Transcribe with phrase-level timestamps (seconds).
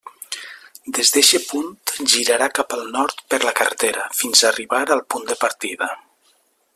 [0.97, 1.67] Des d'eixe punt,
[2.13, 5.95] girarà cap al nord per la carretera, fins a arribar al punt de partida.